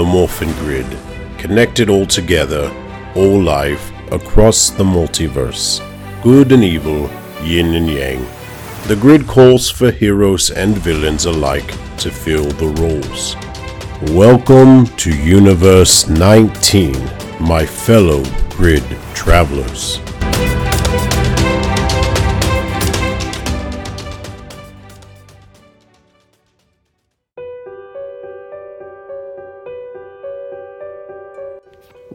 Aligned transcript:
the 0.00 0.06
Morphin 0.06 0.50
Grid, 0.52 0.86
connected 1.36 1.90
all 1.90 2.06
together, 2.06 2.74
all 3.14 3.38
life 3.38 3.92
across 4.10 4.70
the 4.70 4.82
multiverse, 4.82 5.78
good 6.22 6.52
and 6.52 6.64
evil, 6.64 7.10
yin 7.42 7.74
and 7.74 7.86
yang. 7.86 8.24
The 8.86 8.96
grid 8.96 9.26
calls 9.26 9.68
for 9.68 9.90
heroes 9.90 10.50
and 10.50 10.74
villains 10.74 11.26
alike 11.26 11.68
to 11.98 12.10
fill 12.10 12.48
the 12.52 12.68
roles. 12.80 13.36
Welcome 14.16 14.86
to 14.96 15.14
Universe 15.14 16.08
19, 16.08 16.94
my 17.38 17.66
fellow 17.66 18.24
grid 18.56 18.84
travelers. 19.12 20.00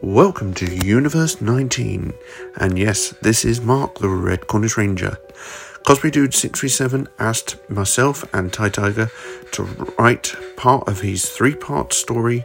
Welcome 0.02 0.52
to 0.54 0.86
Universe 0.86 1.40
19, 1.40 2.12
and 2.56 2.78
yes, 2.78 3.14
this 3.22 3.46
is 3.46 3.62
Mark, 3.62 3.98
the 3.98 4.10
Red 4.10 4.46
Cornish 4.46 4.76
Ranger. 4.76 5.16
Cosplay 5.84 6.12
Dude 6.12 6.34
637 6.34 7.08
asked 7.18 7.56
myself 7.70 8.22
and 8.34 8.52
Ty 8.52 8.68
Tiger 8.68 9.10
to 9.52 9.62
write 9.98 10.34
part 10.56 10.86
of 10.86 11.00
his 11.00 11.30
three 11.30 11.54
part 11.54 11.94
story 11.94 12.44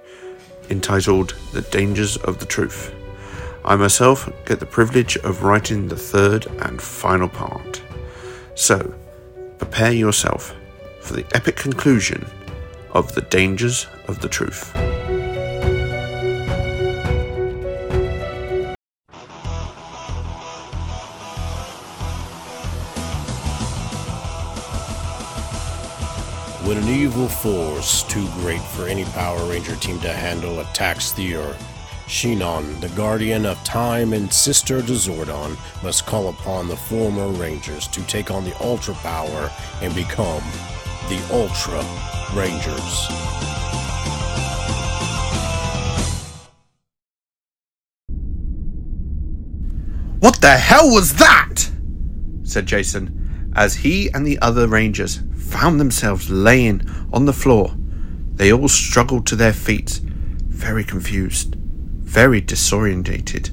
entitled 0.70 1.36
The 1.52 1.62
Dangers 1.64 2.16
of 2.16 2.40
the 2.40 2.46
Truth. 2.46 2.96
I 3.66 3.76
myself 3.76 4.32
get 4.46 4.62
the 4.62 4.66
privilege 4.66 5.18
of 5.18 5.44
writing 5.44 5.90
the 5.90 5.98
third 5.98 6.46
and 6.62 6.82
final 6.82 7.28
part. 7.28 7.82
So, 8.56 8.94
prepare 9.58 9.92
yourself 9.92 10.56
for 11.02 11.16
the 11.16 11.26
epic 11.36 11.58
conclusion 11.58 12.26
of 12.92 13.14
The 13.14 13.22
Dangers 13.22 13.88
of 14.08 14.22
the 14.22 14.30
Truth. 14.30 14.91
When 26.72 26.84
an 26.84 26.90
evil 26.90 27.28
force 27.28 28.04
too 28.04 28.26
great 28.36 28.62
for 28.62 28.88
any 28.88 29.04
Power 29.04 29.44
Ranger 29.44 29.76
team 29.76 30.00
to 30.00 30.14
handle 30.14 30.62
attacks 30.62 31.12
the 31.12 31.36
Earth, 31.36 31.62
Shinon, 32.08 32.80
the 32.80 32.88
guardian 32.96 33.46
of 33.46 33.62
time 33.66 34.14
and 34.14 34.32
sister 34.32 34.82
to 34.82 34.94
Zordon, 34.94 35.58
must 35.84 36.06
call 36.06 36.30
upon 36.30 36.70
the 36.70 36.78
former 36.78 37.28
Rangers 37.28 37.88
to 37.90 38.02
take 38.04 38.32
on 38.32 38.46
the 38.46 38.56
Ultra 38.64 38.94
Power 38.94 39.52
and 39.82 39.94
become 39.94 40.42
the 41.10 41.22
Ultra 41.34 41.84
Rangers. 42.34 43.10
What 50.22 50.40
the 50.40 50.56
hell 50.58 50.90
was 50.90 51.16
that? 51.16 51.70
said 52.44 52.66
Jason, 52.66 53.52
as 53.58 53.76
he 53.76 54.10
and 54.14 54.26
the 54.26 54.40
other 54.40 54.70
rangers 54.70 55.20
found 55.52 55.80
themselves 55.80 56.30
laying 56.30 56.82
on 57.12 57.26
the 57.26 57.34
floor. 57.34 57.74
They 58.36 58.52
all 58.52 58.68
struggled 58.68 59.28
to 59.28 59.36
their 59.36 59.54
feet, 59.54 60.00
very 60.04 60.84
confused, 60.84 61.56
very 61.56 62.42
disorientated, 62.42 63.52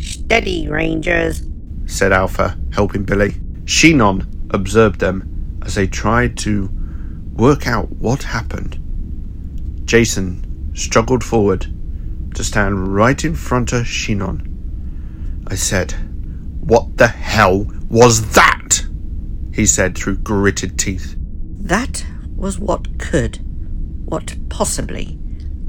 Steady, 0.00 0.68
Rangers. 0.68 1.42
said 1.86 2.12
Alpha, 2.12 2.58
helping 2.72 3.04
Billy. 3.04 3.30
Shinon 3.64 4.26
observed 4.54 5.00
them 5.00 5.58
as 5.64 5.74
they 5.74 5.86
tried 5.86 6.36
to 6.38 6.70
work 7.34 7.66
out 7.66 7.90
what 7.90 8.22
happened. 8.22 8.78
Jason 9.86 10.70
struggled 10.74 11.24
forward 11.24 11.66
to 12.34 12.44
stand 12.44 12.94
right 12.94 13.24
in 13.24 13.34
front 13.34 13.72
of 13.72 13.86
Shinon. 13.86 14.44
I 15.46 15.54
said, 15.54 15.92
What 16.60 16.98
the 16.98 17.08
hell 17.08 17.66
was 17.88 18.32
that? 18.34 18.82
He 19.58 19.66
said 19.66 19.98
through 19.98 20.18
gritted 20.18 20.78
teeth. 20.78 21.16
That 21.18 22.06
was 22.36 22.60
what 22.60 22.96
could, 23.00 23.40
what 24.04 24.36
possibly 24.48 25.18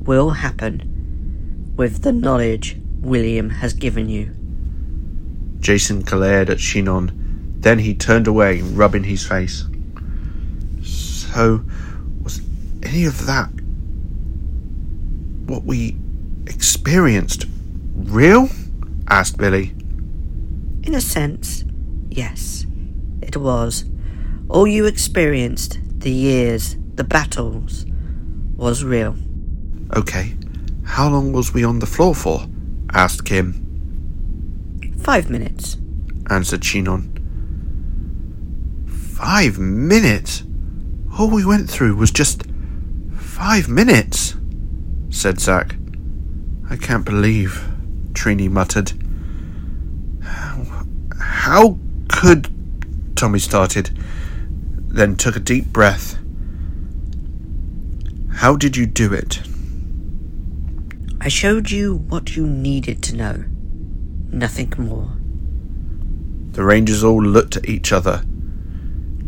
will 0.04 0.30
happen 0.30 1.74
with 1.76 2.04
the 2.04 2.12
knowledge 2.12 2.78
William 3.00 3.50
has 3.50 3.74
given 3.74 4.08
you. 4.08 4.36
Jason 5.60 6.02
glared 6.02 6.52
at 6.52 6.60
Shinon. 6.60 7.10
Then 7.62 7.80
he 7.80 7.96
turned 7.96 8.28
away, 8.28 8.62
rubbing 8.62 9.06
his 9.06 9.26
face. 9.26 9.66
So, 10.84 11.64
was 12.22 12.42
any 12.84 13.06
of 13.06 13.26
that 13.26 13.50
what 15.48 15.64
we 15.64 15.98
experienced 16.46 17.48
real? 17.96 18.50
asked 19.08 19.38
Billy. 19.38 19.74
In 20.84 20.94
a 20.94 21.02
sense, 21.02 21.64
yes, 22.12 22.68
it 23.36 23.40
was. 23.40 23.86
All 24.50 24.68
you 24.68 24.86
experienced, 24.86 25.80
the 26.00 26.12
years, 26.12 26.76
the 26.96 27.04
battles, 27.04 27.86
was 28.56 28.84
real. 28.84 29.16
Okay, 29.96 30.36
how 30.84 31.10
long 31.10 31.32
was 31.32 31.54
we 31.54 31.64
on 31.64 31.80
the 31.80 31.86
floor 31.86 32.16
for? 32.16 32.48
asked 32.94 33.26
Kim. 33.26 33.66
Five 35.00 35.30
minutes. 35.30 35.78
answered 36.30 36.62
Shinon. 36.62 37.16
Five 38.90 39.60
minutes? 39.60 40.44
All 41.18 41.30
we 41.30 41.46
went 41.46 41.70
through 41.70 41.96
was 41.96 42.12
just 42.12 42.44
five 43.16 43.68
minutes, 43.68 44.36
said 45.10 45.40
Zack. 45.40 45.76
I 46.70 46.76
can't 46.76 47.06
believe, 47.06 47.68
Trini 48.14 48.50
muttered. 48.50 48.94
How, 50.24 50.86
how 51.20 51.78
could. 52.10 52.50
Tommy 53.20 53.40
started, 53.40 53.90
then 54.88 55.18
took 55.18 55.36
a 55.36 55.42
deep 55.42 55.66
breath. 55.66 56.18
How 58.36 58.56
did 58.56 58.78
you 58.78 58.86
do 58.86 59.12
it? 59.12 59.42
I 61.20 61.28
showed 61.28 61.70
you 61.70 61.98
what 61.98 62.38
you 62.38 62.48
needed 62.48 63.04
to 63.04 63.18
know. 63.18 63.44
Nothing 64.32 64.72
more. 64.78 65.12
The 66.54 66.64
Rangers 66.64 67.04
all 67.04 67.22
looked 67.22 67.58
at 67.58 67.68
each 67.68 67.92
other. 67.92 68.24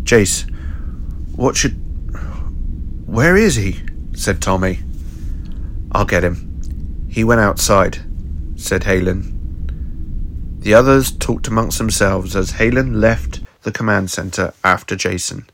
Jace, 0.04 0.50
what 1.36 1.58
should. 1.58 1.74
Where 3.06 3.36
is 3.36 3.56
he? 3.56 3.82
said 4.14 4.42
Tommy. 4.42 4.80
I'll 5.92 6.06
get 6.06 6.24
him. 6.24 7.10
He 7.10 7.26
went 7.26 7.42
outside, 7.42 8.00
said 8.56 8.84
Halen. 8.84 10.62
The 10.62 10.76
others 10.76 11.12
talked 11.12 11.50
amongst 11.50 11.78
themselves 11.78 12.38
as 12.38 12.54
Halen 12.54 12.96
left 12.96 13.41
the 13.64 13.72
command 13.72 14.10
center 14.10 14.54
after 14.64 14.96
Jason. 14.96 15.46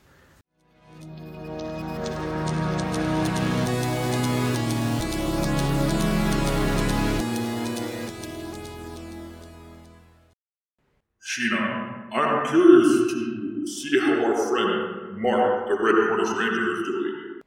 Sheena, 11.22 12.12
I'm 12.12 12.46
curious 12.48 13.12
to 13.12 13.68
see 13.68 14.00
how 14.00 14.26
our 14.26 14.36
friend 14.36 15.22
Mark, 15.22 15.68
the 15.68 15.76
Red 15.76 15.96
Cornish 16.08 16.30
Ranger, 16.30 16.72
is 16.72 16.88
doing. 16.88 17.42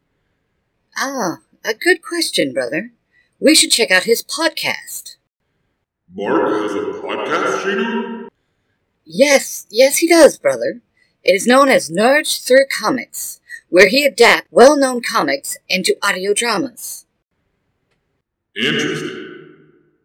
Ah, 0.96 1.38
a 1.64 1.74
good 1.74 2.02
question, 2.02 2.52
brother. 2.52 2.92
We 3.38 3.54
should 3.54 3.70
check 3.70 3.90
out 3.90 4.04
his 4.04 4.22
podcast. 4.22 5.16
Mark 6.14 6.42
has 6.50 6.74
a 6.74 7.00
podcast, 7.00 7.62
Sheena? 7.62 8.19
Yes, 9.12 9.66
yes, 9.70 9.96
he 9.96 10.06
does, 10.06 10.38
brother. 10.38 10.82
It 11.24 11.34
is 11.34 11.44
known 11.44 11.68
as 11.68 11.90
Nerds 11.90 12.46
Through 12.46 12.66
Comics, 12.70 13.40
where 13.68 13.88
he 13.88 14.04
adapts 14.04 14.46
well 14.52 14.76
known 14.76 15.02
comics 15.02 15.56
into 15.68 15.96
audio 16.00 16.32
dramas. 16.32 17.06
Interesting. 18.56 19.48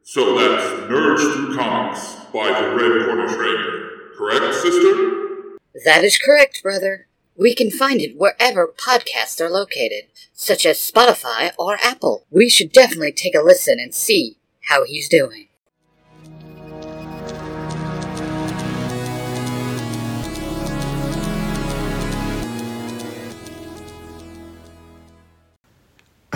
So 0.02 0.36
that's 0.40 0.92
Nerds 0.92 1.22
Through 1.22 1.56
Comics 1.56 2.16
by 2.34 2.48
the 2.48 2.76
Red 2.76 3.06
Cornish 3.06 3.36
Ranger, 3.38 3.90
correct, 4.18 4.56
sister? 4.56 5.60
That 5.86 6.04
is 6.04 6.18
correct, 6.18 6.64
brother. 6.64 7.08
We 7.38 7.54
can 7.54 7.70
find 7.70 8.02
it 8.02 8.18
wherever 8.18 8.74
podcasts 8.76 9.40
are 9.40 9.52
located, 9.52 10.06
such 10.34 10.66
as 10.66 10.80
Spotify 10.80 11.52
or 11.60 11.78
Apple. 11.84 12.26
We 12.32 12.50
should 12.50 12.72
definitely 12.72 13.12
take 13.12 13.36
a 13.36 13.44
listen 13.44 13.78
and 13.80 13.94
see 13.94 14.40
how 14.62 14.84
he's 14.84 15.08
doing. 15.08 15.50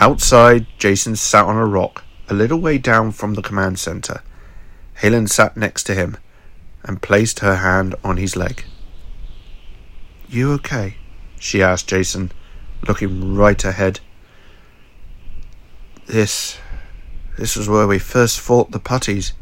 Outside, 0.00 0.66
Jason 0.78 1.14
sat 1.14 1.44
on 1.44 1.56
a 1.56 1.66
rock 1.66 2.04
a 2.30 2.32
little 2.32 2.58
way 2.58 2.78
down 2.78 3.12
from 3.12 3.34
the 3.34 3.42
command 3.42 3.78
center. 3.78 4.22
Halen 5.02 5.28
sat 5.28 5.58
next 5.58 5.82
to 5.84 5.94
him 5.94 6.16
and 6.82 7.02
placed 7.02 7.40
her 7.40 7.56
hand 7.56 7.94
on 8.02 8.16
his 8.16 8.34
leg. 8.34 8.64
You 10.26 10.52
okay? 10.52 10.96
she 11.38 11.62
asked 11.62 11.88
Jason, 11.88 12.32
looking 12.88 13.34
right 13.34 13.62
ahead. 13.62 14.00
This. 16.06 16.56
This 17.36 17.54
was 17.54 17.68
where 17.68 17.86
we 17.86 17.98
first 17.98 18.40
fought 18.40 18.70
the 18.70 18.80
putties. 18.80 19.34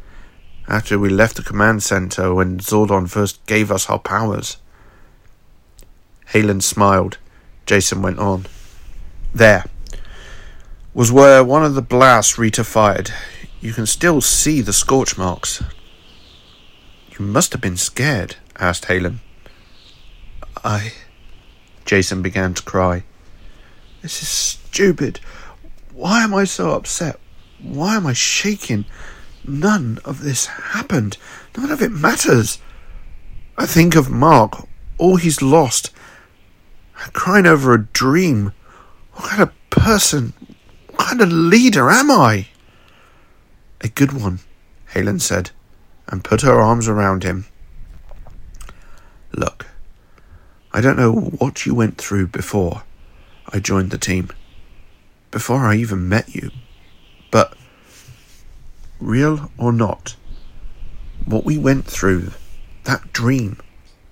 After 0.67 0.99
we 0.99 1.09
left 1.09 1.37
the 1.37 1.43
command 1.43 1.85
center 1.85 2.35
when 2.35 2.59
Zordon 2.59 3.09
first 3.09 3.47
gave 3.47 3.71
us 3.71 3.89
our 3.89 4.01
powers. 4.01 4.57
Halen 6.33 6.63
smiled. 6.63 7.19
Jason 7.65 8.03
went 8.03 8.19
on. 8.19 8.47
There. 9.33 9.65
Was 10.95 11.13
where 11.13 11.45
one 11.45 11.65
of 11.65 11.75
the 11.75 11.83
blasts 11.83 12.39
Rita 12.39 12.65
fired. 12.65 13.13
You 13.61 13.73
can 13.73 13.87
still 13.87 14.21
see 14.21 14.61
the 14.61 14.73
scorch 14.73 15.17
marks. 15.19 15.63
You 17.19 17.25
must 17.25 17.53
have 17.53 17.61
been 17.61 17.77
scared, 17.77 18.37
asked 18.59 18.87
Halen. 18.87 19.19
I. 20.65 20.93
Jason 21.85 22.23
began 22.23 22.55
to 22.55 22.63
cry. 22.63 23.05
This 24.03 24.23
is 24.23 24.29
stupid. 24.29 25.21
Why 25.93 26.23
am 26.23 26.35
I 26.35 26.45
so 26.45 26.73
upset? 26.73 27.19
Why 27.63 27.97
am 27.97 28.07
I 28.07 28.13
shaking? 28.13 28.85
None 29.45 29.99
of 30.05 30.23
this 30.23 30.47
happened. 30.47 31.17
None 31.57 31.71
of 31.71 31.83
it 31.83 31.91
matters. 31.91 32.59
I 33.57 33.67
think 33.67 33.97
of 33.97 34.11
Mark, 34.11 34.67
all 34.99 35.17
he's 35.17 35.43
lost. 35.43 35.91
I'm 37.01 37.11
crying 37.13 37.47
over 37.47 37.75
a 37.75 37.85
dream. 37.85 38.53
What 39.15 39.31
kind 39.31 39.43
of 39.43 39.71
person, 39.71 40.33
what 40.99 41.07
kind 41.07 41.21
of 41.21 41.33
leader 41.33 41.91
am 41.91 42.11
I? 42.11 42.49
A 43.83 43.89
good 43.89 44.13
one, 44.13 44.41
Halen 44.95 45.21
said, 45.21 45.53
and 46.09 46.25
put 46.25 46.43
her 46.43 46.61
arms 46.61 46.89
around 46.89 47.23
him. 47.23 47.47
Look, 49.33 49.67
I 50.73 50.81
don't 50.81 50.99
know 50.99 51.13
what 51.13 51.65
you 51.65 51.75
went 51.75 51.99
through 51.99 52.27
before 52.27 52.83
I 53.53 53.61
joined 53.61 53.93
the 53.93 53.99
team, 53.99 54.31
before 55.31 55.61
I 55.61 55.77
even 55.77 56.09
met 56.09 56.35
you, 56.35 56.51
but 57.31 57.57
real 58.99 59.53
or 59.57 59.73
not, 59.73 60.17
what 61.27 61.45
we 61.45 61.57
went 61.57 61.87
through, 61.87 62.33
that 62.85 63.13
dream, 63.13 63.59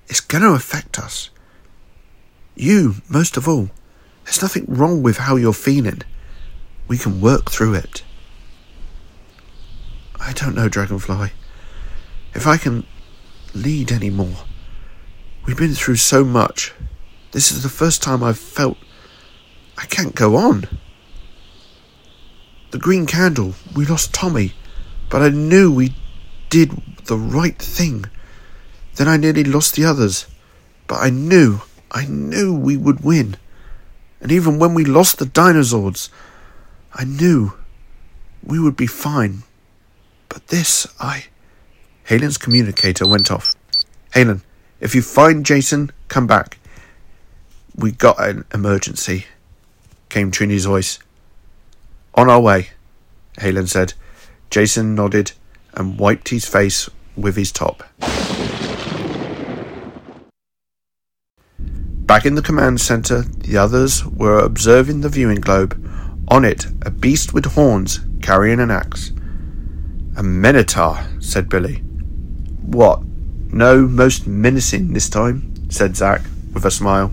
is 0.06 0.20
going 0.20 0.42
to 0.42 0.50
affect 0.50 1.00
us. 1.00 1.30
You, 2.54 2.96
most 3.08 3.36
of 3.36 3.48
all. 3.48 3.70
There's 4.24 4.40
nothing 4.40 4.66
wrong 4.68 5.02
with 5.02 5.18
how 5.18 5.34
you're 5.34 5.52
feeling. 5.52 6.02
We 6.88 6.98
can 6.98 7.20
work 7.20 7.50
through 7.50 7.74
it. 7.74 8.02
I 10.20 10.32
don't 10.32 10.54
know, 10.54 10.68
Dragonfly. 10.68 11.30
If 12.34 12.46
I 12.46 12.56
can 12.56 12.86
lead 13.54 13.90
anymore. 13.90 14.44
We've 15.46 15.56
been 15.56 15.74
through 15.74 15.96
so 15.96 16.24
much. 16.24 16.72
This 17.32 17.50
is 17.50 17.62
the 17.62 17.68
first 17.68 18.02
time 18.02 18.22
I've 18.22 18.38
felt 18.38 18.76
I 19.78 19.86
can't 19.86 20.14
go 20.14 20.36
on. 20.36 20.66
The 22.70 22.78
green 22.78 23.06
candle, 23.06 23.54
we 23.74 23.86
lost 23.86 24.12
Tommy, 24.12 24.52
but 25.08 25.22
I 25.22 25.28
knew 25.28 25.72
we 25.72 25.94
did 26.50 26.70
the 27.04 27.16
right 27.16 27.58
thing. 27.58 28.06
Then 28.96 29.08
I 29.08 29.16
nearly 29.16 29.44
lost 29.44 29.74
the 29.74 29.84
others, 29.84 30.26
but 30.86 30.96
I 30.96 31.10
knew, 31.10 31.60
I 31.90 32.06
knew 32.06 32.54
we 32.54 32.76
would 32.76 33.04
win. 33.04 33.36
And 34.20 34.32
even 34.32 34.58
when 34.58 34.74
we 34.74 34.84
lost 34.84 35.18
the 35.18 35.26
dinosaurs, 35.26 36.10
I 36.98 37.04
knew 37.04 37.52
we 38.42 38.58
would 38.58 38.74
be 38.74 38.86
fine. 38.86 39.42
But 40.30 40.46
this, 40.46 40.86
I. 40.98 41.26
Halen's 42.08 42.38
communicator 42.38 43.06
went 43.06 43.30
off. 43.30 43.54
Halen, 44.14 44.40
if 44.80 44.94
you 44.94 45.02
find 45.02 45.44
Jason, 45.44 45.92
come 46.08 46.26
back. 46.26 46.58
We 47.76 47.92
got 47.92 48.18
an 48.18 48.46
emergency, 48.54 49.26
came 50.08 50.30
Trini's 50.30 50.64
voice. 50.64 50.98
On 52.14 52.30
our 52.30 52.40
way, 52.40 52.70
Halen 53.38 53.68
said. 53.68 53.92
Jason 54.48 54.94
nodded 54.94 55.32
and 55.74 55.98
wiped 55.98 56.30
his 56.30 56.46
face 56.46 56.88
with 57.14 57.36
his 57.36 57.52
top. 57.52 57.82
Back 62.06 62.24
in 62.24 62.36
the 62.36 62.42
command 62.42 62.80
center, 62.80 63.20
the 63.20 63.58
others 63.58 64.02
were 64.06 64.38
observing 64.38 65.02
the 65.02 65.10
viewing 65.10 65.40
globe. 65.40 65.85
On 66.28 66.44
it, 66.44 66.66
a 66.82 66.90
beast 66.90 67.32
with 67.32 67.44
horns 67.44 68.00
carrying 68.20 68.58
an 68.58 68.70
axe. 68.70 69.12
A 70.16 70.22
minotaur, 70.22 70.98
said 71.20 71.48
Billy. 71.48 71.76
What? 72.62 73.02
No, 73.52 73.86
most 73.86 74.26
menacing 74.26 74.92
this 74.92 75.08
time, 75.08 75.70
said 75.70 75.96
Zack 75.96 76.22
with 76.52 76.64
a 76.64 76.70
smile. 76.70 77.12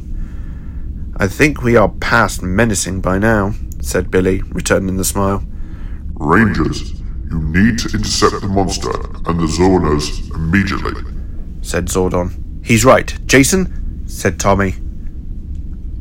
I 1.17 1.27
think 1.27 1.61
we 1.61 1.75
are 1.75 1.89
past 1.89 2.41
menacing 2.41 3.01
by 3.01 3.19
now, 3.19 3.53
said 3.81 4.09
Billy, 4.09 4.41
returning 4.49 4.97
the 4.97 5.05
smile. 5.05 5.43
Rangers, 6.15 6.93
you 7.29 7.39
need 7.39 7.77
to 7.79 7.95
intercept 7.95 8.41
the 8.41 8.47
monster 8.47 8.89
and 8.89 9.39
the 9.39 9.45
Zornos 9.45 10.33
immediately, 10.33 10.93
said 11.61 11.85
Zordon. 11.85 12.65
He's 12.65 12.83
right. 12.83 13.15
Jason, 13.27 14.07
said 14.07 14.39
Tommy. 14.39 14.73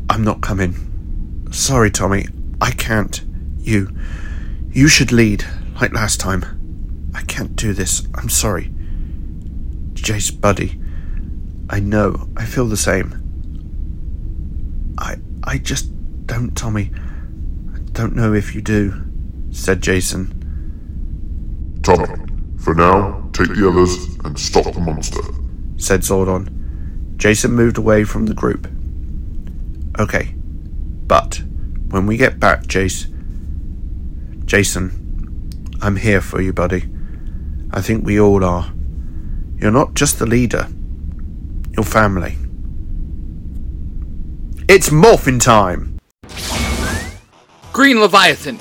I'm 0.08 0.24
not 0.24 0.40
coming. 0.40 1.48
Sorry, 1.50 1.90
Tommy. 1.90 2.26
I 2.62 2.70
can't. 2.70 3.24
You. 3.58 3.90
You 4.70 4.86
should 4.86 5.10
lead, 5.10 5.44
like 5.80 5.92
last 5.92 6.20
time. 6.20 7.10
I 7.12 7.22
can't 7.22 7.56
do 7.56 7.72
this. 7.72 8.06
I'm 8.14 8.28
sorry. 8.28 8.72
Jace, 9.94 10.30
buddy. 10.40 10.80
I 11.68 11.80
know. 11.80 12.28
I 12.36 12.44
feel 12.44 12.68
the 12.68 12.76
same. 12.76 13.18
I. 14.96 15.16
I 15.42 15.58
just 15.58 15.90
don't, 16.26 16.56
Tommy. 16.56 16.92
I 17.74 17.80
don't 17.90 18.14
know 18.14 18.32
if 18.32 18.54
you 18.54 18.62
do, 18.62 18.94
said 19.50 19.82
Jason. 19.82 20.38
Tommy, 21.82 22.06
for 22.60 22.74
now, 22.74 23.28
take 23.32 23.48
the 23.48 23.68
others 23.68 23.92
and 24.24 24.38
stop 24.38 24.72
the 24.72 24.80
monster, 24.80 25.20
said 25.78 26.02
Zordon. 26.02 27.16
Jason 27.16 27.50
moved 27.50 27.76
away 27.76 28.04
from 28.04 28.26
the 28.26 28.34
group. 28.34 28.70
Okay, 29.98 30.32
but 31.08 31.42
when 31.92 32.06
we 32.06 32.16
get 32.16 32.40
back, 32.40 32.62
Jace. 32.62 33.06
Jason, 34.46 35.70
I'm 35.82 35.96
here 35.96 36.22
for 36.22 36.40
you, 36.40 36.52
buddy. 36.52 36.88
I 37.70 37.82
think 37.82 38.04
we 38.04 38.18
all 38.18 38.42
are. 38.42 38.72
You're 39.58 39.70
not 39.70 39.94
just 39.94 40.18
the 40.18 40.26
leader, 40.26 40.66
you're 41.76 41.84
family. 41.84 42.36
It's 44.68 44.90
morphin' 44.90 45.38
time! 45.38 45.98
Green 47.72 48.00
Leviathan, 48.00 48.56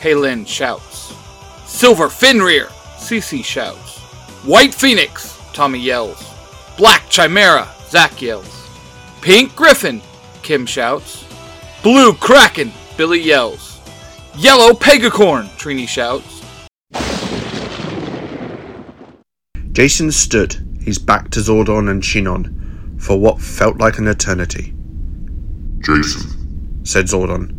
Halen 0.00 0.46
shouts. 0.46 1.12
Silver 1.66 2.08
Fenrir, 2.08 2.66
Cece 2.98 3.44
shouts. 3.44 3.98
White 4.44 4.72
Phoenix, 4.72 5.40
Tommy 5.52 5.80
yells. 5.80 6.22
Black 6.78 7.08
Chimera, 7.10 7.68
Zack 7.88 8.22
yells. 8.22 8.68
Pink 9.22 9.54
Griffin, 9.56 10.00
Kim 10.42 10.66
shouts. 10.66 11.24
Blue 11.82 12.12
Kraken, 12.14 12.72
Billy 12.96 13.20
yells. 13.20 13.78
Yellow 14.36 14.72
Pegacorn, 14.72 15.46
Trini 15.58 15.86
shouts. 15.86 16.42
Jason 19.72 20.10
stood, 20.10 20.54
his 20.80 20.98
back 20.98 21.30
to 21.30 21.40
Zordon 21.40 21.90
and 21.90 22.02
Shinon, 22.02 23.00
for 23.00 23.20
what 23.20 23.40
felt 23.40 23.76
like 23.76 23.98
an 23.98 24.08
eternity. 24.08 24.72
Jason, 25.80 26.84
said 26.84 27.04
Zordon, 27.04 27.52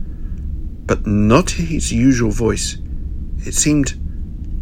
but 0.88 1.06
not 1.06 1.52
his 1.52 1.94
usual 1.94 2.32
voice. 2.32 2.78
It 3.46 3.54
seemed 3.54 3.94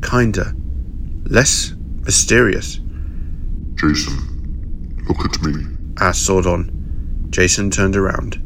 kinder, 0.01 0.53
less 1.23 1.73
mysterious. 2.01 2.81
Jason, 3.75 5.05
look 5.07 5.23
at 5.23 5.41
me. 5.41 5.65
asked 5.99 6.27
Zordon. 6.27 7.29
Jason 7.29 7.71
turned 7.71 7.95
around. 7.95 8.41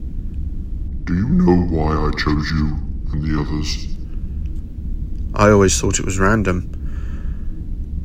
Do 1.10 1.16
you 1.16 1.28
know 1.28 1.64
why 1.76 1.96
I 1.96 2.12
chose 2.20 2.52
you 2.52 2.68
and 3.12 3.24
the 3.24 3.42
others? 3.42 3.88
I 5.34 5.50
always 5.50 5.82
thought 5.82 5.98
it 5.98 6.06
was 6.06 6.20
random. 6.20 6.70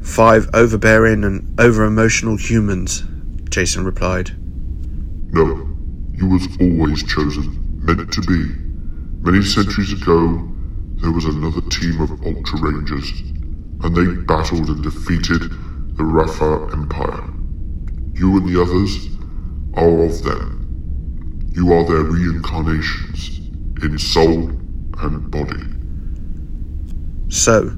Five 0.02 0.48
overbearing 0.54 1.22
and 1.22 1.60
over 1.60 1.84
emotional 1.84 2.38
humans, 2.38 3.04
Jason 3.50 3.84
replied. 3.84 4.30
No, 5.34 5.76
you 6.14 6.28
was 6.28 6.48
always 6.58 7.02
chosen, 7.04 7.78
meant 7.84 8.10
to 8.10 8.22
be. 8.22 8.54
Many 9.20 9.42
centuries 9.42 9.92
ago, 9.92 10.50
there 11.02 11.12
was 11.12 11.26
another 11.26 11.60
team 11.68 12.00
of 12.00 12.10
Ultra 12.24 12.58
Rangers, 12.58 13.10
and 13.82 13.94
they 13.94 14.22
battled 14.22 14.70
and 14.70 14.82
defeated 14.82 15.50
the 15.98 16.04
Rafa 16.04 16.70
Empire. 16.72 17.22
You 18.14 18.38
and 18.38 18.48
the 18.48 18.62
others 18.62 19.10
are 19.74 20.04
of 20.04 20.22
them. 20.22 20.63
You 21.54 21.72
are 21.72 21.84
their 21.84 22.02
reincarnations 22.02 23.38
in 23.82 23.98
soul 23.98 24.48
and 24.98 25.30
body. 25.30 25.62
So, 27.28 27.76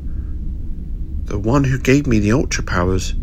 the 1.25 1.39
one 1.39 1.65
who 1.65 1.79
gave 1.79 2.07
me 2.07 2.19
the 2.19 2.33
Ultra 2.33 2.65
powers 2.65 3.15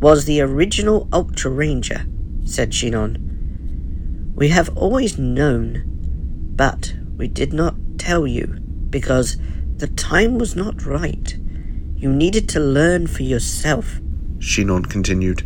was 0.00 0.24
the 0.24 0.40
original 0.40 1.08
Ultra 1.12 1.50
Ranger, 1.50 2.04
said 2.44 2.72
Shinon. 2.72 4.34
We 4.34 4.48
have 4.48 4.76
always 4.76 5.18
known, 5.18 5.82
but 6.56 6.94
we 7.16 7.28
did 7.28 7.52
not 7.52 7.76
tell 7.98 8.26
you 8.26 8.46
because 8.90 9.36
The 9.80 9.86
time 9.86 10.36
was 10.36 10.54
not 10.54 10.84
right. 10.84 11.38
You 11.96 12.12
needed 12.12 12.50
to 12.50 12.60
learn 12.60 13.06
for 13.06 13.22
yourself. 13.22 13.98
Shinon 14.36 14.90
continued. 14.90 15.42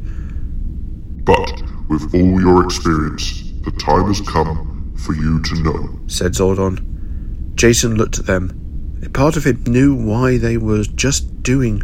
But 1.24 1.62
with 1.88 2.12
all 2.12 2.40
your 2.40 2.64
experience, 2.64 3.43
the 3.64 3.72
time 3.72 4.06
has 4.06 4.20
come 4.20 4.92
for 4.96 5.14
you 5.14 5.40
to 5.42 5.62
know. 5.62 5.98
said 6.06 6.32
Zordon. 6.32 7.54
Jason 7.54 7.94
looked 7.96 8.18
at 8.18 8.26
them. 8.26 9.00
A 9.04 9.08
part 9.08 9.36
of 9.36 9.44
him 9.44 9.62
knew 9.66 9.94
why 9.94 10.38
they 10.38 10.56
were 10.56 10.82
just 10.82 11.42
doing 11.42 11.80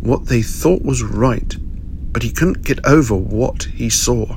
what 0.00 0.26
they 0.26 0.42
thought 0.42 0.82
was 0.82 1.02
right, 1.02 1.56
but 2.12 2.22
he 2.22 2.30
couldn't 2.30 2.62
get 2.64 2.84
over 2.86 3.14
what 3.14 3.64
he 3.64 3.88
saw. 3.88 4.36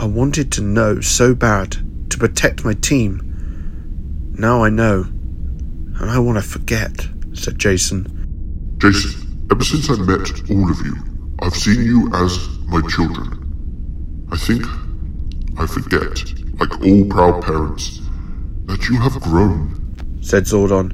I 0.00 0.04
wanted 0.04 0.52
to 0.52 0.62
know 0.62 1.00
so 1.00 1.34
bad 1.34 1.76
to 2.10 2.18
protect 2.18 2.64
my 2.64 2.74
team. 2.74 4.34
Now 4.38 4.62
I 4.62 4.70
know, 4.70 5.02
and 5.02 6.10
I 6.10 6.18
want 6.18 6.38
to 6.38 6.42
forget, 6.42 7.08
said 7.32 7.58
Jason. 7.58 8.76
Jason, 8.78 9.46
ever 9.50 9.64
since 9.64 9.90
I 9.90 9.96
met 9.96 10.50
all 10.50 10.70
of 10.70 10.80
you, 10.86 10.94
I've 11.40 11.54
seen 11.54 11.82
you 11.82 12.10
as 12.14 12.48
my 12.66 12.80
children. 12.88 13.37
I 14.30 14.36
think 14.36 14.64
I 15.58 15.66
forget, 15.66 16.32
like 16.60 16.80
all 16.80 17.04
proud 17.06 17.42
parents, 17.42 18.00
that 18.66 18.86
you 18.88 19.00
have 19.00 19.20
grown. 19.22 20.20
said 20.20 20.44
Zordon. 20.44 20.92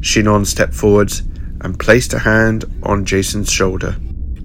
Shinon 0.00 0.44
stepped 0.44 0.74
forwards 0.74 1.22
and 1.62 1.78
placed 1.78 2.12
a 2.12 2.18
hand 2.18 2.64
on 2.82 3.04
Jason's 3.06 3.50
shoulder. 3.50 3.96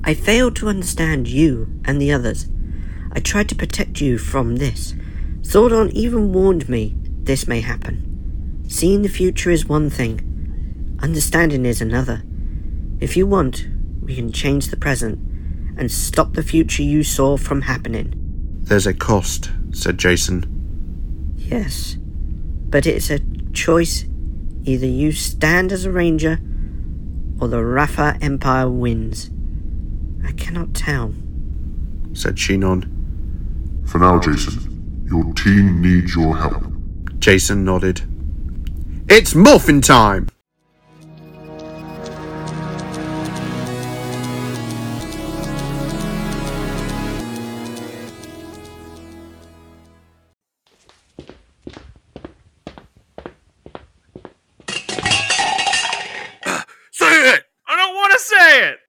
I 0.04 0.14
failed 0.14 0.56
to 0.58 0.70
understand 0.70 1.28
you 1.28 1.68
and 1.84 2.00
the 2.00 2.14
others. 2.14 2.48
I 3.12 3.20
tried 3.20 3.50
to 3.50 3.56
protect 3.56 4.00
you 4.00 4.18
from 4.18 4.56
this. 4.56 4.94
Zordon 5.42 5.92
even 5.92 6.32
warned 6.32 6.70
me 6.70 6.96
this 7.24 7.48
may 7.48 7.60
happen. 7.60 8.64
Seeing 8.70 9.02
the 9.02 9.10
future 9.10 9.50
is 9.50 9.66
one 9.66 9.90
thing, 9.90 10.98
understanding 11.02 11.66
is 11.66 11.82
another. 11.82 12.24
If 13.02 13.18
you 13.18 13.28
want, 13.28 13.68
we 14.02 14.16
can 14.16 14.32
change 14.32 14.68
the 14.68 14.78
present 14.78 15.27
and 15.78 15.92
stop 15.92 16.34
the 16.34 16.44
future 16.44 16.84
you 16.84 17.04
saw 17.04 17.38
from 17.38 17.62
happening. 17.62 18.14
There's 18.64 18.88
a 18.88 18.94
cost, 18.94 19.52
said 19.72 19.98
Jason. 19.98 21.34
Yes, 21.36 21.96
but 22.70 22.86
it's 22.86 23.10
a 23.10 23.20
choice. 23.54 24.06
Either 24.64 24.86
you 24.86 25.12
stand 25.12 25.72
as 25.72 25.86
a 25.86 25.92
ranger, 25.92 26.40
or 27.40 27.48
the 27.48 27.64
Rafa 27.64 28.18
Empire 28.22 28.70
wins. 28.70 29.30
I 30.26 30.32
cannot 30.34 30.74
tell. 30.74 31.14
said 32.14 32.36
Shinon. 32.36 32.90
For 33.88 34.00
now, 34.00 34.20
Jason, 34.20 35.06
your 35.10 35.34
team 35.34 35.82
needs 35.82 36.16
your 36.16 36.36
help. 36.36 36.64
Jason 37.20 37.64
nodded. 37.64 38.02
It's 39.08 39.34
morphin' 39.34 39.80
time! 39.80 40.28
Say 58.58 58.70
it! 58.70 58.80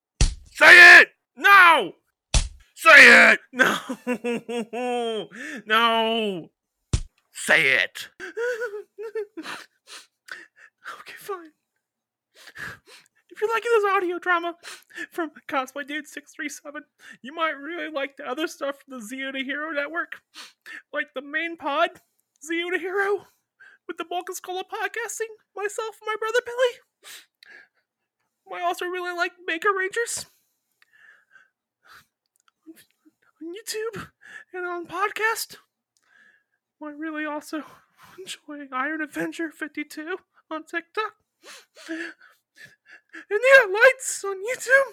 Say 0.53 1.01
it! 1.01 1.09
No! 1.37 1.93
Say 2.75 3.33
it! 3.33 3.41
No! 3.53 5.29
No! 5.67 6.49
Say 7.33 7.73
it! 7.75 8.09
okay, 11.01 11.15
fine. 11.19 11.53
If 13.31 13.41
you're 13.41 13.53
liking 13.53 13.71
this 13.75 13.85
audio 13.95 14.19
drama 14.19 14.55
from 15.11 15.31
Cosplay 15.49 15.87
Dude 15.87 16.07
637, 16.07 16.85
you 17.23 17.35
might 17.35 17.51
really 17.51 17.91
like 17.93 18.17
the 18.17 18.27
other 18.29 18.47
stuff 18.47 18.77
from 18.81 18.99
the 18.99 19.05
Zero 19.05 19.33
to 19.33 19.45
Hero 19.45 19.71
network, 19.71 20.23
like 20.93 21.09
the 21.15 21.23
main 21.23 21.57
pod, 21.57 21.91
Zero 22.45 22.71
to 22.71 22.79
Hero, 22.79 23.27
with 23.87 23.99
the 23.99 24.07
Bulk 24.09 24.35
School 24.35 24.59
of 24.59 24.67
Podcasting, 24.67 25.31
myself 25.55 25.99
and 26.01 26.07
my 26.07 26.17
brother 26.19 26.41
Billy. 26.45 26.81
I 28.53 28.63
also 28.63 28.87
really 28.87 29.15
like 29.17 29.33
Maker 29.47 29.69
Rangers 29.77 30.27
on 33.41 33.53
YouTube 33.55 34.09
and 34.53 34.67
on 34.67 34.87
podcast. 34.87 35.57
I 36.83 36.91
really 36.91 37.25
also 37.25 37.63
enjoy 38.19 38.67
Iron 38.73 39.01
Avenger 39.03 39.51
52 39.51 40.17
on 40.51 40.65
TikTok. 40.65 41.13
And 41.89 42.01
yeah, 43.31 43.67
lights 43.73 44.25
on 44.25 44.37
YouTube. 44.37 44.93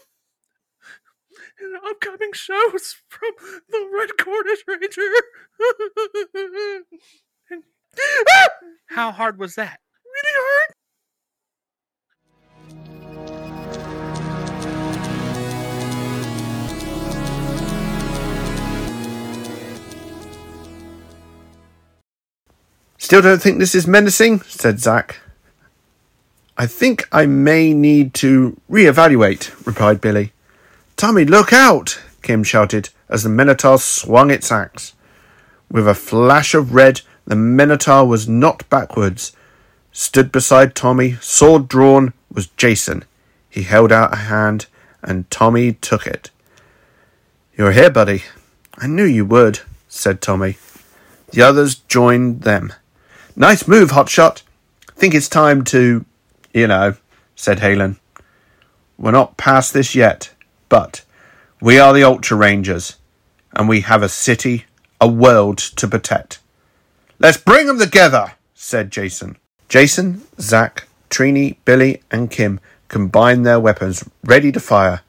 And 1.60 1.76
upcoming 1.86 2.32
shows 2.34 2.96
from 3.10 3.32
the 3.70 3.90
Red 3.94 4.12
Cornish 4.18 4.64
Ranger. 4.68 5.02
And- 7.52 7.64
How 8.88 9.12
hard 9.12 9.38
was 9.38 9.56
that? 9.56 9.80
Really 10.04 10.36
hard. 10.36 10.74
Still 23.06 23.22
don't 23.22 23.40
think 23.40 23.60
this 23.60 23.76
is 23.76 23.86
menacing, 23.86 24.42
said 24.42 24.80
Zack. 24.80 25.20
I 26.58 26.66
think 26.66 27.08
I 27.12 27.28
may 27.28 27.72
need 27.72 28.16
to 28.16 28.60
re-evaluate, 28.68 29.52
replied 29.64 30.02
Billy. 30.02 30.34
Tommy, 30.98 31.24
look 31.24 31.54
out! 31.54 32.02
Kim 32.24 32.44
shouted 32.44 32.90
as 33.08 33.22
the 33.22 33.30
Minotaur 33.30 33.78
swung 33.78 34.32
its 34.32 34.52
axe. 34.52 34.94
With 35.70 35.88
a 35.88 35.94
flash 35.94 36.56
of 36.56 36.74
red, 36.74 37.02
the 37.28 37.36
Minotaur 37.36 38.08
was 38.08 38.28
knocked 38.28 38.72
backwards. 38.72 39.34
Stood 39.92 40.32
beside 40.32 40.74
Tommy, 40.74 41.18
sword 41.22 41.68
drawn, 41.68 42.12
was 42.34 42.48
Jason. 42.58 43.06
He 43.48 43.62
held 43.62 43.92
out 43.92 44.14
a 44.14 44.26
hand, 44.34 44.66
and 45.04 45.30
Tommy 45.30 45.74
took 45.74 46.08
it. 46.08 46.32
You're 47.56 47.74
here, 47.74 47.92
buddy. 47.92 48.24
I 48.80 48.88
knew 48.88 49.06
you 49.06 49.26
would, 49.26 49.60
said 49.88 50.22
Tommy. 50.22 50.58
The 51.30 51.44
others 51.44 51.76
joined 51.76 52.42
them. 52.42 52.74
Nice 53.38 53.68
move, 53.68 53.92
Hotshot. 53.92 54.44
Think 54.96 55.14
it's 55.14 55.28
time 55.28 55.66
to, 55.66 56.06
you 56.54 56.68
know, 56.68 56.96
said 57.36 57.58
Halen. 57.60 57.98
We're 58.98 59.12
not 59.12 59.36
past 59.36 59.74
this 59.74 59.94
yet, 59.94 60.34
but 60.70 61.04
we 61.60 61.78
are 61.78 61.92
the 61.92 62.04
Ultra 62.04 62.38
Rangers, 62.38 62.96
and 63.52 63.68
we 63.68 63.82
have 63.82 64.02
a 64.02 64.08
city, 64.08 64.64
a 65.02 65.08
world 65.10 65.58
to 65.58 65.86
protect. 65.86 66.40
Let's 67.20 67.36
bring 67.36 67.68
them 67.68 67.78
together, 67.78 68.36
said 68.54 68.90
Jason. 68.90 69.36
Jason, 69.68 70.22
Zack, 70.40 70.88
Trini, 71.10 71.58
Billy, 71.66 72.04
and 72.10 72.32
Kim 72.32 72.62
combined 72.88 73.46
their 73.46 73.60
weapons, 73.60 74.10
ready 74.24 74.54
to 74.54 74.62
fire. 74.62 75.02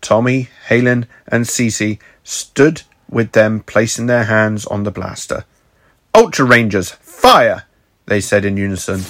Tommy, 0.00 0.50
Halen, 0.68 1.06
and 1.26 1.46
Cece 1.46 1.98
stood 2.22 2.82
with 3.08 3.32
them, 3.32 3.58
placing 3.60 4.06
their 4.06 4.24
hands 4.24 4.66
on 4.66 4.84
the 4.84 4.92
blaster. 4.92 5.44
Ultra 6.14 6.44
Rangers, 6.44 6.90
fire! 6.90 7.64
They 8.06 8.20
said 8.20 8.44
in 8.44 8.56
unison. 8.56 9.00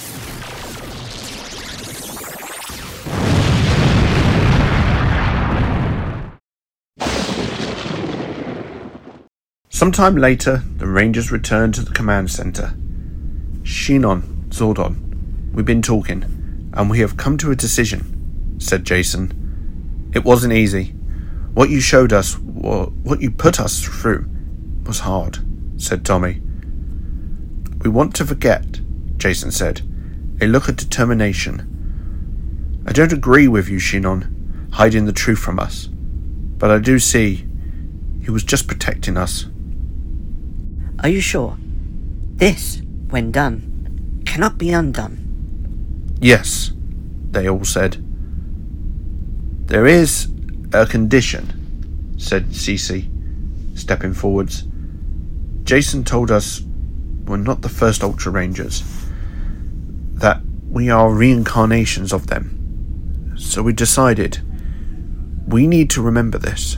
Sometime 9.69 10.15
later, 10.15 10.61
the 10.77 10.85
Rangers 10.85 11.31
returned 11.31 11.73
to 11.73 11.81
the 11.81 11.91
command 11.91 12.29
center. 12.29 12.75
Shinon, 13.63 14.49
Zordon, 14.49 15.51
we've 15.53 15.65
been 15.65 15.81
talking, 15.81 16.69
and 16.73 16.87
we 16.87 16.99
have 16.99 17.17
come 17.17 17.35
to 17.39 17.49
a 17.49 17.55
decision, 17.55 18.59
said 18.59 18.85
Jason. 18.85 20.11
It 20.13 20.23
wasn't 20.23 20.53
easy. 20.53 20.93
What 21.55 21.71
you 21.71 21.79
showed 21.79 22.13
us, 22.13 22.37
wha- 22.37 22.85
what 22.85 23.21
you 23.21 23.31
put 23.31 23.59
us 23.59 23.83
through, 23.83 24.29
was 24.85 24.99
hard, 24.99 25.39
said 25.77 26.05
Tommy. 26.05 26.41
We 27.81 27.89
want 27.89 28.15
to 28.15 28.25
forget, 28.25 28.79
Jason 29.17 29.51
said, 29.51 29.81
a 30.39 30.45
look 30.45 30.69
of 30.69 30.75
determination. 30.75 32.83
I 32.85 32.91
don't 32.91 33.11
agree 33.11 33.47
with 33.47 33.69
you, 33.69 33.77
Shinon, 33.77 34.71
hiding 34.73 35.05
the 35.05 35.11
truth 35.11 35.39
from 35.39 35.59
us, 35.59 35.87
but 35.87 36.69
I 36.69 36.77
do 36.77 36.99
see 36.99 37.47
he 38.23 38.29
was 38.29 38.43
just 38.43 38.67
protecting 38.67 39.17
us. 39.17 39.47
Are 40.99 41.09
you 41.09 41.21
sure? 41.21 41.57
This, 42.35 42.83
when 43.09 43.31
done, 43.31 44.21
cannot 44.27 44.59
be 44.59 44.71
undone. 44.71 45.17
Yes, 46.19 46.71
they 47.31 47.49
all 47.49 47.65
said. 47.65 47.97
There 49.67 49.87
is 49.87 50.27
a 50.71 50.85
condition, 50.85 52.13
said 52.19 52.49
Cece, 52.49 53.09
stepping 53.75 54.13
forwards. 54.13 54.65
Jason 55.63 56.03
told 56.03 56.29
us 56.29 56.61
we're 57.31 57.37
not 57.37 57.61
the 57.61 57.69
first 57.69 58.03
Ultra 58.03 58.31
Rangers. 58.31 58.83
that 60.21 60.41
we 60.69 60.89
are 60.89 61.09
reincarnations 61.11 62.13
of 62.13 62.27
them. 62.27 63.33
So 63.37 63.63
we 63.63 63.73
decided 63.73 64.39
we 65.47 65.65
need 65.65 65.89
to 65.91 66.01
remember 66.01 66.37
this. 66.37 66.77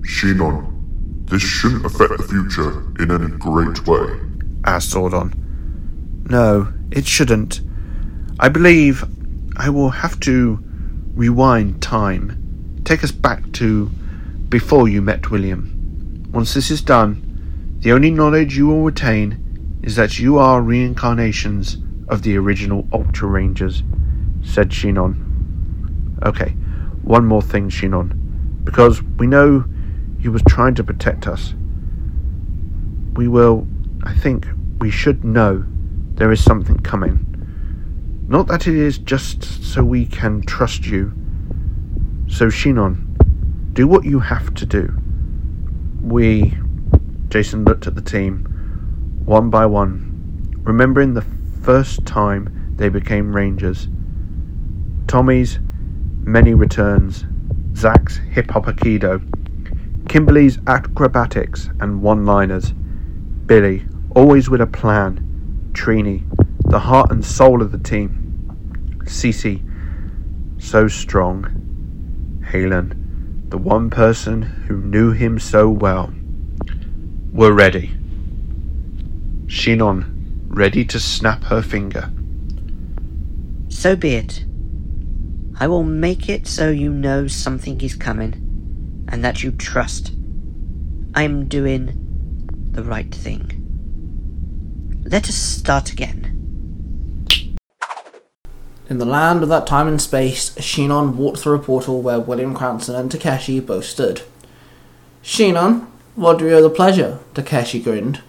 Shinon, 0.00 1.28
this 1.28 1.42
shouldn't 1.42 1.84
affect 1.84 2.16
the 2.16 2.22
future 2.22 2.80
in 3.02 3.10
any 3.10 3.36
great 3.36 3.86
way. 3.86 4.06
Ah, 4.64 4.76
asked 4.76 4.94
Zordon. 4.94 5.34
No, 6.30 6.72
it 6.90 7.06
shouldn't. 7.06 7.60
I 8.40 8.48
believe 8.48 9.04
I 9.56 9.68
will 9.68 9.90
have 9.90 10.18
to 10.20 10.58
rewind 11.14 11.82
time, 11.82 12.80
take 12.84 13.04
us 13.04 13.12
back 13.12 13.52
to 13.52 13.86
before 14.48 14.88
you 14.88 15.02
met 15.02 15.30
William. 15.30 16.26
Once 16.32 16.54
this 16.54 16.70
is 16.70 16.80
done, 16.80 17.25
the 17.86 17.92
only 17.92 18.10
knowledge 18.10 18.56
you 18.56 18.66
will 18.66 18.82
retain 18.82 19.78
is 19.84 19.94
that 19.94 20.18
you 20.18 20.38
are 20.38 20.60
reincarnations 20.60 21.78
of 22.08 22.22
the 22.22 22.36
original 22.36 22.88
Ultra 22.92 23.28
Rangers, 23.28 23.84
said 24.42 24.70
Shinon. 24.70 25.14
Okay, 26.24 26.48
one 27.04 27.24
more 27.24 27.42
thing, 27.42 27.70
Shinon, 27.70 28.64
because 28.64 29.04
we 29.04 29.28
know 29.28 29.64
you 30.18 30.32
was 30.32 30.42
trying 30.48 30.74
to 30.74 30.82
protect 30.82 31.28
us. 31.28 31.54
We 33.12 33.28
will, 33.28 33.68
I 34.02 34.14
think, 34.14 34.48
we 34.80 34.90
should 34.90 35.22
know 35.22 35.64
there 36.14 36.32
is 36.32 36.42
something 36.42 36.80
coming. 36.80 37.24
Not 38.26 38.48
that 38.48 38.66
it 38.66 38.74
is 38.74 38.98
just 38.98 39.44
so 39.62 39.84
we 39.84 40.06
can 40.06 40.42
trust 40.42 40.86
you. 40.86 41.12
So, 42.26 42.46
Shinon, 42.46 43.72
do 43.74 43.86
what 43.86 44.04
you 44.04 44.18
have 44.18 44.54
to 44.54 44.66
do. 44.66 44.92
We, 46.00 46.52
Jason 47.36 47.66
looked 47.66 47.86
at 47.86 47.94
the 47.94 48.00
team, 48.00 48.46
one 49.26 49.50
by 49.50 49.66
one, 49.66 50.54
remembering 50.62 51.12
the 51.12 51.26
first 51.60 52.06
time 52.06 52.72
they 52.76 52.88
became 52.88 53.36
Rangers. 53.36 53.88
Tommy's 55.06 55.58
many 56.22 56.54
returns, 56.54 57.26
Zack's 57.74 58.16
hip 58.16 58.50
hop 58.52 58.64
aikido, 58.64 59.20
Kimberly's 60.08 60.58
acrobatics 60.66 61.68
and 61.78 62.00
one 62.00 62.24
liners, 62.24 62.72
Billy, 63.44 63.84
always 64.14 64.48
with 64.48 64.62
a 64.62 64.66
plan, 64.66 65.68
Trini, 65.72 66.24
the 66.70 66.78
heart 66.78 67.10
and 67.12 67.22
soul 67.22 67.60
of 67.60 67.70
the 67.70 67.78
team, 67.78 68.96
Cece, 69.04 69.60
so 70.58 70.88
strong, 70.88 71.42
Halen, 72.50 73.50
the 73.50 73.58
one 73.58 73.90
person 73.90 74.40
who 74.40 74.78
knew 74.78 75.12
him 75.12 75.38
so 75.38 75.68
well, 75.68 76.10
were 77.36 77.52
ready. 77.52 77.90
Shinon, 79.44 80.46
ready 80.48 80.86
to 80.86 80.98
snap 80.98 81.44
her 81.44 81.60
finger. 81.60 82.10
So 83.68 83.94
be 83.94 84.14
it. 84.14 84.46
I 85.60 85.68
will 85.68 85.82
make 85.82 86.30
it 86.30 86.46
so 86.46 86.70
you 86.70 86.90
know 86.90 87.26
something 87.26 87.78
is 87.82 87.94
coming, 87.94 89.04
and 89.08 89.22
that 89.22 89.42
you 89.42 89.52
trust 89.52 90.12
I 91.14 91.22
am 91.22 91.46
doing 91.46 91.92
the 92.72 92.82
right 92.82 93.14
thing. 93.14 93.52
Let 95.04 95.28
us 95.28 95.34
start 95.34 95.92
again. 95.92 96.32
In 98.88 98.98
the 98.98 99.04
land 99.04 99.42
of 99.42 99.50
that 99.50 99.66
time 99.66 99.88
and 99.88 100.00
space, 100.00 100.50
Shinon 100.56 101.16
walked 101.16 101.38
through 101.38 101.56
a 101.56 101.58
portal 101.58 102.00
where 102.00 102.20
William 102.20 102.54
Cranston 102.54 102.94
and 102.94 103.10
Takeshi 103.10 103.60
both 103.60 103.84
stood. 103.84 104.22
Shinon, 105.22 105.86
what 106.16 106.38
do 106.38 106.46
you 106.46 106.54
owe 106.54 106.62
the 106.62 106.70
pleasure? 106.70 107.20
Takeshi 107.34 107.80
grinned. 107.80 108.22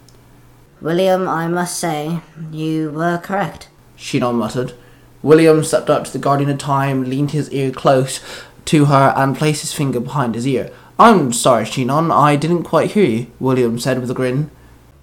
William, 0.82 1.28
I 1.28 1.47
must 1.47 1.80
say, 1.80 2.19
you 2.52 2.91
were 2.91 3.17
correct. 3.17 3.69
Shinon 3.97 4.36
muttered. 4.36 4.73
William 5.23 5.63
stepped 5.63 5.89
up 5.89 6.04
to 6.04 6.13
the 6.13 6.19
Guardian 6.19 6.50
of 6.50 6.60
Time, 6.60 7.06
leaned 7.06 7.32
his 7.32 7.50
ear 7.52 7.71
close 7.71 8.19
to 8.65 8.86
her, 8.86 9.13
and 9.15 9.38
placed 9.38 9.62
his 9.62 9.73
finger 9.73 10.00
behind 10.00 10.36
his 10.36 10.45
ear. 10.45 10.71
I'm 11.00 11.34
sorry, 11.34 11.63
Shinon, 11.63 12.12
I 12.13 12.36
didn't 12.36 12.63
quite 12.63 12.91
hear 12.91 13.06
you, 13.06 13.28
William 13.39 13.80
said 13.80 14.00
with 14.00 14.12
a 14.12 14.13
grin. 14.13 14.52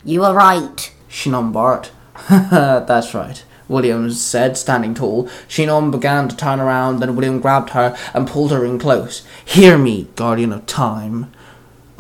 You 0.05 0.20
were 0.20 0.35
right. 0.35 0.92
Shinon 1.09 1.53
barked. 1.53 1.90
That's 2.29 3.14
right. 3.14 3.44
William 3.66 4.11
said, 4.11 4.57
standing 4.59 4.94
tall. 4.94 5.25
Shinon 5.49 5.90
began 5.90 6.29
to 6.29 6.37
turn 6.37 6.61
around, 6.61 7.01
then 7.01 7.16
William 7.16 7.40
grabbed 7.40 7.70
her 7.70 7.97
and 8.12 8.29
pulled 8.29 8.51
her 8.51 8.64
in 8.64 8.79
close. 8.79 9.27
Hear 9.44 9.79
me, 9.79 10.09
Guardian 10.14 10.53
of 10.53 10.66
Time. 10.66 11.33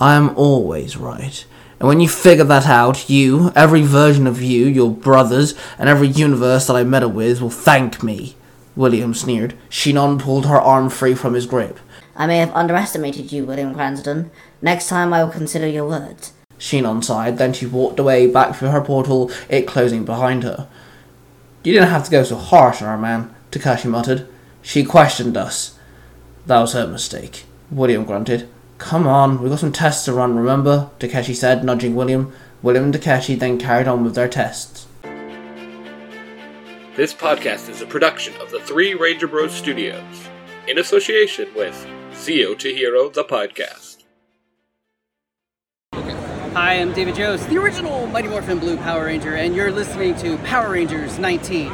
I 0.04 0.16
am 0.16 0.36
always 0.36 0.98
right. 0.98 1.46
And 1.80 1.88
when 1.88 1.98
you 1.98 2.10
figure 2.10 2.44
that 2.44 2.66
out, 2.66 3.08
you, 3.08 3.50
every 3.56 3.80
version 3.80 4.26
of 4.26 4.42
you, 4.42 4.66
your 4.66 4.90
brothers, 4.90 5.54
and 5.78 5.88
every 5.88 6.08
universe 6.08 6.66
that 6.66 6.76
I 6.76 6.84
meddle 6.84 7.08
with 7.08 7.40
will 7.40 7.48
thank 7.48 8.02
me. 8.02 8.36
William 8.76 9.14
sneered. 9.14 9.54
Shinon 9.70 10.20
pulled 10.20 10.44
her 10.44 10.60
arm 10.60 10.90
free 10.90 11.14
from 11.14 11.32
his 11.32 11.46
grip. 11.46 11.78
I 12.14 12.26
may 12.26 12.36
have 12.36 12.52
underestimated 12.54 13.32
you, 13.32 13.46
William 13.46 13.72
Cranston. 13.72 14.30
Next 14.60 14.88
time 14.88 15.14
I 15.14 15.24
will 15.24 15.32
consider 15.32 15.66
your 15.66 15.88
words. 15.88 16.34
Shinon 16.58 17.02
sighed, 17.02 17.38
then 17.38 17.54
she 17.54 17.64
walked 17.64 17.98
away 17.98 18.26
back 18.26 18.56
through 18.56 18.68
her 18.68 18.82
portal, 18.82 19.30
it 19.48 19.66
closing 19.66 20.04
behind 20.04 20.42
her. 20.42 20.68
You 21.62 21.72
didn't 21.72 21.88
have 21.88 22.04
to 22.04 22.10
go 22.10 22.24
so 22.24 22.36
harsh 22.36 22.82
on 22.82 22.88
her, 22.88 22.98
man, 22.98 23.34
Takeshi 23.50 23.88
muttered. 23.88 24.28
She 24.60 24.84
questioned 24.84 25.38
us. 25.38 25.78
That 26.44 26.60
was 26.60 26.74
her 26.74 26.86
mistake, 26.86 27.44
William 27.70 28.04
grunted. 28.04 28.50
Come 28.84 29.06
on, 29.06 29.40
we've 29.40 29.48
got 29.48 29.60
some 29.60 29.72
tests 29.72 30.04
to 30.04 30.12
run, 30.12 30.36
remember? 30.36 30.90
Takeshi 30.98 31.32
said, 31.32 31.64
nudging 31.64 31.94
William. 31.94 32.34
William 32.62 32.84
and 32.84 32.92
Takeshi 32.92 33.34
then 33.34 33.58
carried 33.58 33.88
on 33.88 34.04
with 34.04 34.14
their 34.14 34.28
tests. 34.28 34.86
This 36.94 37.14
podcast 37.14 37.70
is 37.70 37.80
a 37.80 37.86
production 37.86 38.34
of 38.42 38.50
the 38.50 38.60
Three 38.60 38.92
Ranger 38.92 39.26
Bros 39.26 39.54
Studios, 39.54 40.28
in 40.68 40.76
association 40.76 41.48
with 41.56 41.86
Zero 42.14 42.54
to 42.56 42.74
Hero, 42.74 43.08
the 43.08 43.24
podcast. 43.24 44.02
Hi, 45.94 46.74
I'm 46.74 46.92
David 46.92 47.16
Yost, 47.16 47.48
the 47.48 47.56
original 47.56 48.06
Mighty 48.08 48.28
Morphin 48.28 48.58
Blue 48.58 48.76
Power 48.76 49.06
Ranger, 49.06 49.34
and 49.34 49.56
you're 49.56 49.72
listening 49.72 50.14
to 50.16 50.36
Power 50.44 50.72
Rangers 50.72 51.18
19. 51.18 51.72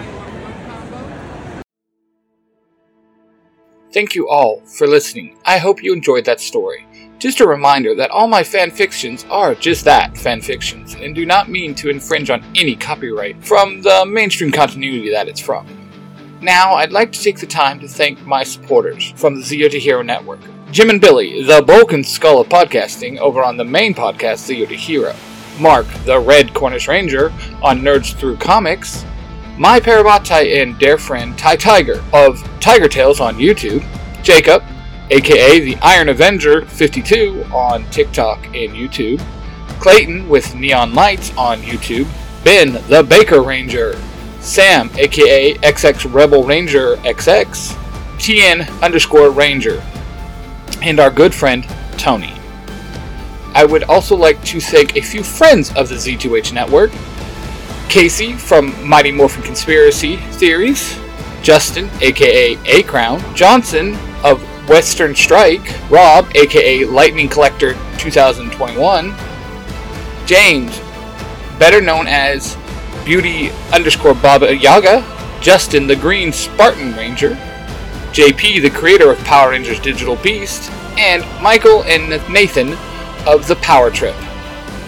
Thank 3.93 4.15
you 4.15 4.29
all 4.29 4.61
for 4.61 4.87
listening. 4.87 5.37
I 5.45 5.59
hope 5.59 5.83
you 5.83 5.93
enjoyed 5.93 6.25
that 6.27 6.41
story. 6.41 6.87
Just 7.21 7.41
a 7.41 7.47
reminder 7.47 7.95
that 7.97 8.11
all 8.11 8.27
my 8.27 8.43
fanfictions 8.43 9.31
are 9.31 9.55
just 9.55 9.85
that, 9.85 10.15
fanfictions, 10.15 10.99
and 11.05 11.15
do 11.15 11.27
not 11.27 11.51
mean 11.51 11.75
to 11.75 11.91
infringe 11.91 12.31
on 12.31 12.43
any 12.57 12.75
copyright 12.75 13.45
from 13.45 13.83
the 13.83 14.07
mainstream 14.07 14.51
continuity 14.51 15.11
that 15.11 15.29
it's 15.29 15.39
from. 15.39 15.67
Now, 16.41 16.73
I'd 16.73 16.93
like 16.93 17.13
to 17.13 17.23
take 17.23 17.39
the 17.39 17.47
time 17.47 17.79
to 17.81 17.89
thank 17.89 18.25
my 18.25 18.43
supporters 18.43 19.13
from 19.17 19.35
the 19.35 19.43
Zero 19.43 19.69
to 19.69 19.79
Hero 19.79 20.01
Network. 20.01 20.41
Jim 20.71 20.89
and 20.89 20.99
Billy, 20.99 21.43
the 21.43 21.61
bulk 21.61 21.93
and 21.93 22.07
skull 22.07 22.41
of 22.41 22.49
podcasting, 22.49 23.19
over 23.19 23.45
on 23.45 23.59
the 23.59 23.65
main 23.67 23.93
podcast, 23.93 24.39
Zero 24.39 24.67
to 24.67 24.75
Hero. 24.75 25.15
Mark, 25.59 25.87
the 26.07 26.19
Red 26.19 26.55
Cornish 26.55 26.89
Ranger, 26.89 27.31
on 27.63 27.83
Nerds 27.83 28.15
Through 28.15 28.39
Comics. 28.39 29.05
My 29.59 29.79
Parabatai 29.79 30.63
and 30.63 30.79
dear 30.79 30.97
friend 30.97 31.37
Ty 31.37 31.57
Tiger 31.57 32.03
of 32.15 32.43
Tiger 32.61 32.89
Tales 32.89 33.21
on 33.21 33.37
YouTube. 33.37 33.85
Jacob, 34.23 34.63
aka 35.11 35.61
the 35.61 35.77
Iron 35.83 36.09
Avenger 36.09 36.65
52 36.67 37.45
on 37.53 37.89
TikTok 37.91 38.45
and 38.47 38.73
YouTube. 38.73 39.21
Clayton 39.81 40.29
with 40.29 40.55
Neon 40.55 40.95
Lights 40.95 41.33
on 41.37 41.61
YouTube. 41.63 42.09
Ben, 42.45 42.73
the 42.89 43.03
Baker 43.03 43.43
Ranger. 43.43 43.99
Sam, 44.41 44.91
aka 44.97 45.55
XX 45.55 46.13
Rebel 46.13 46.45
Ranger 46.45 46.97
XX. 46.97 47.77
TN 48.19 48.83
underscore 48.83 49.31
Ranger. 49.31 49.83
And 50.83 51.01
our 51.01 51.11
good 51.11 51.35
friend 51.35 51.67
Tony. 51.97 52.35
I 53.55 53.65
would 53.65 53.83
also 53.85 54.17
like 54.17 54.43
to 54.45 54.61
thank 54.61 54.97
a 54.97 55.01
few 55.01 55.23
friends 55.23 55.75
of 55.75 55.89
the 55.89 55.97
Z2H 55.97 56.53
network 56.53 56.93
Casey 57.89 58.35
from 58.35 58.73
Mighty 58.89 59.11
Morphin 59.11 59.43
Conspiracy 59.43 60.17
Theories, 60.35 60.97
Justin, 61.43 61.91
aka 62.01 62.57
A 62.67 62.85
Crown, 62.85 63.21
Johnson 63.35 63.97
of 64.23 64.41
Western 64.71 65.17
Strike, 65.17 65.75
Rob, 65.91 66.31
aka 66.37 66.85
Lightning 66.85 67.29
Collector 67.29 67.73
2021, 67.99 69.13
James, 70.27 70.79
better 71.59 71.81
known 71.81 72.07
as 72.07 72.57
Beauty 73.05 73.51
underscore 73.75 74.15
Baba 74.15 74.55
Yaga, 74.55 75.05
Justin 75.41 75.89
the 75.89 75.97
Green 75.97 76.33
Spartan 76.33 76.95
Ranger, 76.95 77.31
JP, 78.13 78.63
the 78.63 78.71
creator 78.71 79.11
of 79.11 79.19
Power 79.25 79.51
Rangers 79.51 79.81
Digital 79.81 80.15
Beast, 80.15 80.71
and 80.97 81.25
Michael 81.43 81.83
and 81.83 82.09
Nathan 82.33 82.75
of 83.27 83.49
the 83.49 83.57
Power 83.57 83.91
Trip. 83.91 84.15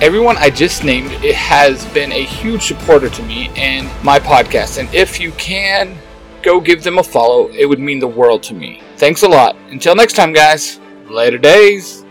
Everyone 0.01 0.37
I 0.37 0.51
just 0.51 0.85
named 0.85 1.11
it 1.25 1.35
has 1.35 1.85
been 1.87 2.13
a 2.13 2.25
huge 2.25 2.63
supporter 2.63 3.09
to 3.09 3.23
me 3.25 3.51
and 3.57 3.91
my 4.05 4.21
podcast, 4.21 4.79
and 4.79 4.95
if 4.95 5.19
you 5.19 5.33
can 5.33 5.99
go 6.43 6.61
give 6.61 6.85
them 6.85 6.99
a 6.99 7.03
follow, 7.03 7.49
it 7.49 7.67
would 7.67 7.81
mean 7.81 7.99
the 7.99 8.07
world 8.07 8.45
to 8.45 8.55
me. 8.55 8.81
Thanks 9.03 9.25
a 9.25 9.29
lot. 9.29 9.57
Until 9.69 9.97
next 9.97 10.13
time, 10.13 10.33
guys. 10.33 10.79
Later 11.11 11.37
days. 11.37 12.05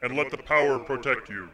And 0.00 0.16
let 0.16 0.30
the 0.30 0.38
power 0.38 0.78
protect 0.78 1.28
you. 1.28 1.50